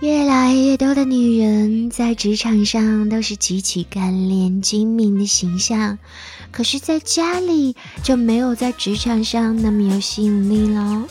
[0.00, 5.98] 越来越多的女人在职场上都是极其干练精明的形象，
[6.52, 7.74] 可是，在家里
[8.04, 11.04] 就没有在职场上那么有吸引力了。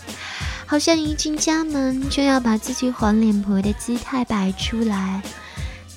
[0.66, 5.22] 好像一进家门就要把自己黄脸婆的姿态摆出来。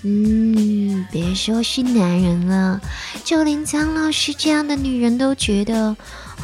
[0.02, 2.80] 嗯，别说是男人了，
[3.22, 5.96] 就连张老师这样的女人都觉得，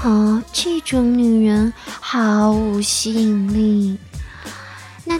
[0.04, 3.98] 哦，这种女人毫无吸引力。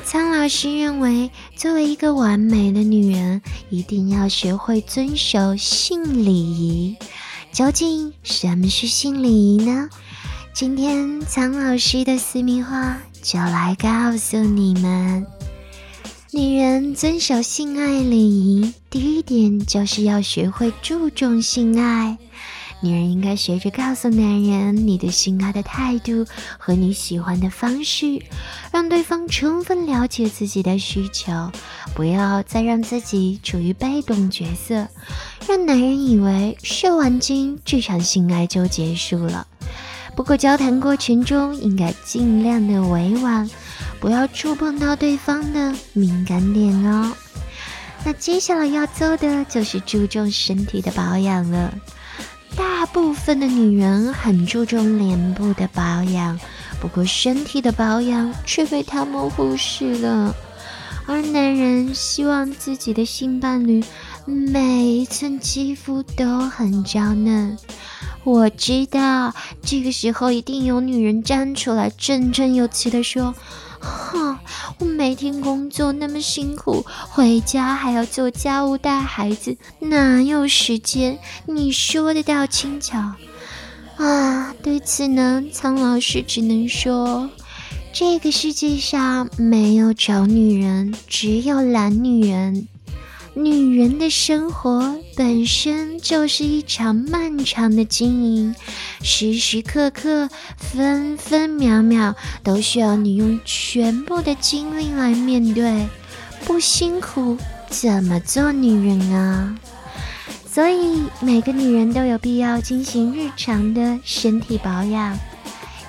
[0.06, 6.96] 苍老师认为，作为一个完美的女人，一定要学会遵守性礼仪。
[7.50, 9.88] 究竟什么是性礼仪呢？
[10.54, 15.26] 今天苍老师的私密话就来告诉你们：
[16.30, 22.16] 女人遵守性爱礼仪，第一点就是要学会注重性爱。
[22.80, 26.26] 女人应该学着告诉男人你对性爱的态度
[26.58, 28.22] 和你喜欢的方式，
[28.70, 31.50] 让对方充分了解自己的需求，
[31.94, 34.86] 不要再让自己处于被动角色，
[35.48, 39.46] 让男人以为射完精这场性爱就结束了。
[40.14, 43.50] 不过交谈过程中应该尽量的委婉，
[43.98, 47.12] 不要触碰到对方的敏感点哦。
[48.04, 51.74] 那接下来要做的就是注重身体的保养了。
[52.56, 56.38] 大部分的女人很注重脸部的保养，
[56.80, 60.34] 不过身体的保养却被她们忽视了。
[61.06, 63.84] 而男人希望自己的性伴侣
[64.24, 67.56] 每一寸肌肤都很娇嫩。
[68.24, 69.32] 我知道，
[69.62, 73.34] 这个时候一定有女人站出来，振振有词地说。
[73.78, 74.25] 哼，
[74.78, 81.18] 我每天工作那么辛苦，回家还要做家务、带孩子，哪有时间？
[81.46, 82.98] 你说的倒轻巧
[83.96, 84.54] 啊？
[84.62, 87.30] 对此呢，苍老师只能说，
[87.92, 92.68] 这个世界上没有丑女人，只有懒女人。
[93.38, 98.54] 女人的生活本身就是一场漫长的经营，
[99.02, 105.86] 时时刻刻、分分秒秒都需要你用全部的精力来面对，
[106.46, 107.36] 不辛苦
[107.68, 109.54] 怎么做女人啊？
[110.50, 115.14] 所以每个女人都有必要进行日常的身体保养。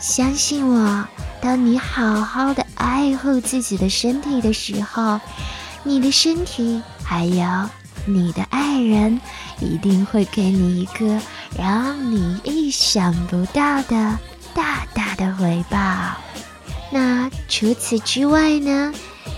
[0.01, 1.07] 相信我，
[1.39, 5.21] 当你好好的爱护自己的身体的时候，
[5.87, 6.81] 你的身体。
[7.03, 7.45] 还有，
[8.05, 9.21] 你的爱人
[9.61, 11.19] 一定会给你一个
[11.57, 14.19] 让你意想不到的
[14.53, 15.77] 大大的回报。
[16.91, 18.93] 那除此之外呢？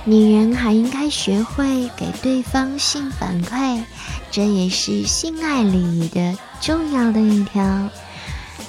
[0.05, 3.83] 女人还应该学会给对方性反馈，
[4.31, 7.89] 这也是性爱礼仪的重要的一条。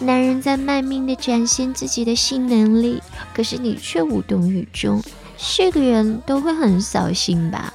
[0.00, 3.02] 男人在卖命的展现自己的性能力，
[3.34, 5.02] 可是你却无动于衷，
[5.36, 7.72] 是个人都会很扫兴吧？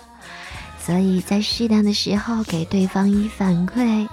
[0.79, 4.07] 所以在适当的时候给对方一反馈，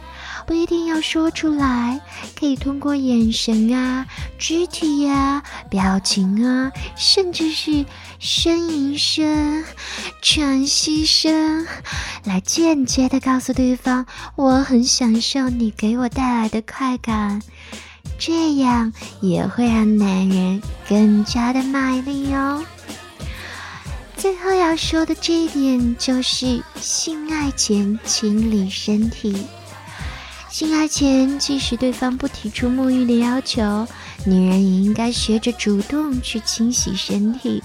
[0.47, 2.01] 不一定要说出来，
[2.35, 4.07] 可以通过眼神啊、
[4.39, 7.85] 肢体呀、表情啊，甚至是
[8.19, 9.63] 呻吟声、
[10.23, 11.67] 喘息声，
[12.25, 17.43] 来间接的告诉对方，我很享受你给我带来的快感，
[18.19, 22.65] 这样也会让男人更加的卖力哦。
[24.17, 29.47] 最后要说的这一点就是，性爱前清理身体。
[30.49, 33.89] 性爱前，即使对方不提出沐浴的要求，
[34.25, 37.63] 女人也应该学着主动去清洗身体。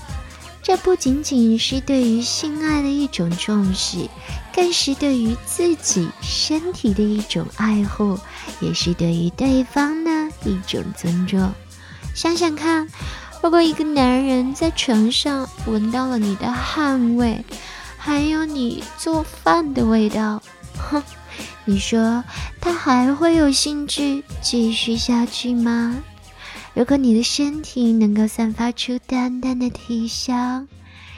[0.63, 4.09] 这不仅仅是对于性爱的一种重视，
[4.53, 8.17] 更是对于自己身体的一种爱护，
[8.59, 11.51] 也是对于对方的一种尊重。
[12.13, 12.88] 想想看。
[13.44, 17.45] 如果一个男人在床上闻到了你的汗味，
[17.95, 20.42] 还有你做饭的味道，
[20.75, 21.01] 哼，
[21.63, 22.24] 你说
[22.60, 25.95] 他还会有兴致继续下去吗？
[26.74, 30.68] 如果你的身体能够散发出淡淡的体香，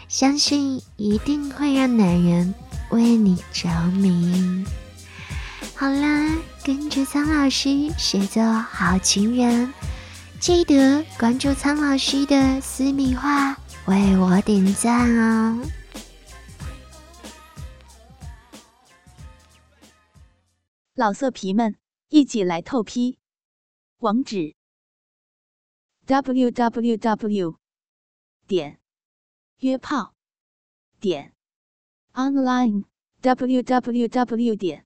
[0.10, 2.54] 相信一定会让男人
[2.90, 4.66] 为你着迷。
[5.80, 9.74] 好啦，跟着苍老师学做好情人。
[10.38, 13.56] 记得关注苍老师的私密话，
[13.86, 15.66] 为我点赞哦。
[20.96, 21.78] 老色皮们，
[22.10, 23.18] 一起来透批！
[24.00, 24.56] 网址
[26.06, 27.56] ：w w w
[28.46, 28.82] 点
[29.60, 30.14] 约炮
[31.00, 31.34] 点
[32.16, 32.84] online
[33.22, 34.86] w w w 点